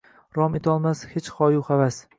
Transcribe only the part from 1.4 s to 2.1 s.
hoyu-havas